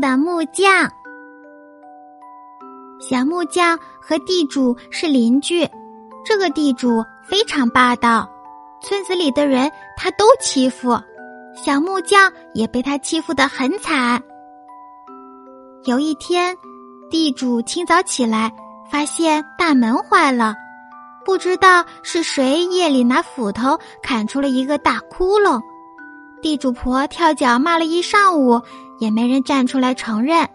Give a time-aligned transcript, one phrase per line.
[0.00, 0.90] 的木匠。
[3.00, 5.68] 小木匠和地主是邻居，
[6.24, 8.30] 这个地主非常霸道，
[8.80, 10.98] 村子里的人他都欺负，
[11.54, 14.22] 小木匠也被他欺负得很惨。
[15.84, 16.56] 有一天，
[17.10, 18.50] 地主清早起来，
[18.90, 20.54] 发现大门坏了，
[21.26, 25.60] 不知道是谁夜里拿斧头砍出了一个大窟窿。
[26.44, 28.60] 地主婆跳脚骂了一上午，
[28.98, 30.46] 也没人站出来承认。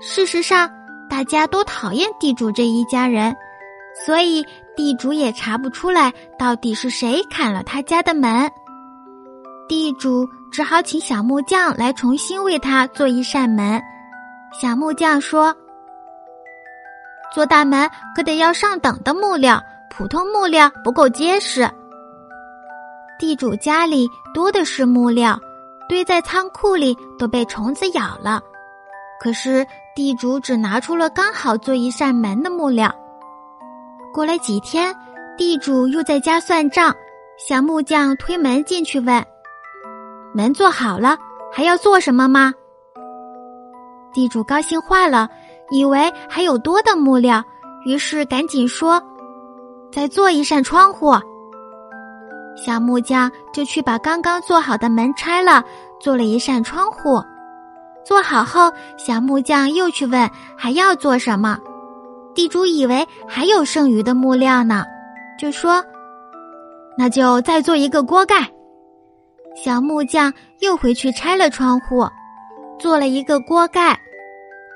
[0.00, 0.70] 事实上，
[1.10, 3.34] 大家都讨厌地主这一家人，
[4.06, 4.46] 所以
[4.76, 8.48] 地主也查不出来到底是谁砍了他家的门。
[9.68, 13.82] 地主只好请小木匠来重新为他做一扇门。
[14.52, 15.52] 小木匠说
[17.34, 21.68] ：“做大门可得要上等的木料，普通木料不够结实。”
[23.20, 25.38] 地主家里多的是木料，
[25.90, 28.40] 堆在仓库里都被虫子咬了。
[29.20, 32.90] 可是地主只拿出了刚好做一扇门的木料。
[34.10, 34.96] 过了几天，
[35.36, 36.96] 地主又在家算账，
[37.36, 39.22] 小木匠推门进去问
[40.32, 41.18] ：“门做好了，
[41.52, 42.54] 还要做什么吗？”
[44.14, 45.28] 地主高兴坏了，
[45.70, 47.44] 以为还有多的木料，
[47.84, 49.02] 于是赶紧说
[49.92, 51.12] ：“再做一扇窗户。”
[52.56, 55.64] 小木匠就去把刚刚做好的门拆了，
[55.98, 57.22] 做了一扇窗户。
[58.04, 61.58] 做好后，小木匠又去问还要做什么。
[62.34, 64.84] 地主以为还有剩余的木料呢，
[65.38, 65.84] 就说
[66.96, 68.48] ：“那就再做一个锅盖。”
[69.56, 72.06] 小木匠又回去拆了窗户，
[72.78, 73.98] 做了一个锅盖。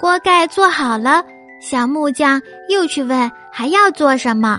[0.00, 1.24] 锅盖做好了，
[1.60, 4.58] 小木匠又去问还要做什么。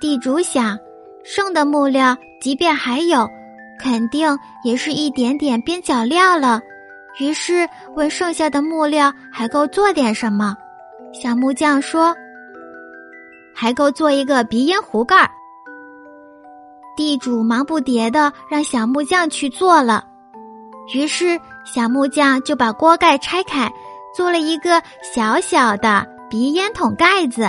[0.00, 0.78] 地主想。
[1.24, 3.28] 剩的木料，即便还有，
[3.78, 6.60] 肯定也是一点点边角料了。
[7.20, 10.56] 于是问剩下的木料还够做点什么？
[11.12, 12.16] 小木匠说
[13.54, 15.30] ：“还够做一个鼻烟壶盖。”
[16.96, 20.04] 地主忙不迭的让小木匠去做了。
[20.94, 23.70] 于是小木匠就把锅盖拆开，
[24.16, 27.48] 做了一个小小的鼻烟筒盖子。